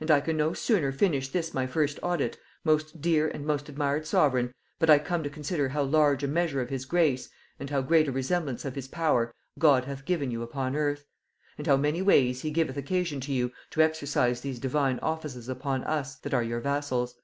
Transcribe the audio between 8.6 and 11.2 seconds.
of his power, God hath given you upon earth;